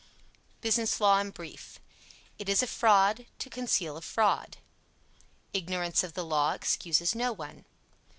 BUSINESS 0.61 0.99
LAW 0.99 1.19
IN 1.19 1.29
BRIEF 1.29 1.79
It 2.39 2.49
is 2.49 2.63
a 2.63 2.65
fraud 2.65 3.27
to 3.37 3.51
conceal 3.51 3.97
a 3.97 4.01
fraud. 4.01 4.57
Ignorance 5.53 6.03
of 6.03 6.13
the 6.15 6.25
law 6.25 6.53
excuses 6.53 7.13
no 7.13 7.31
one. 7.31 7.65